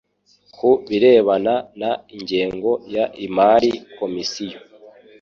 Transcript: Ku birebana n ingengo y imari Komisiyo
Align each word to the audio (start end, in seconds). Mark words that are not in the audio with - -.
Ku 0.55 0.69
birebana 0.89 1.55
n 1.79 1.81
ingengo 2.15 2.71
y 2.93 2.95
imari 3.25 3.71
Komisiyo 3.97 4.59